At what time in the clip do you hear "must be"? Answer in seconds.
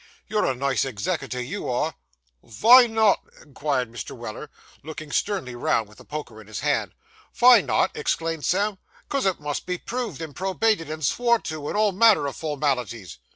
9.39-9.77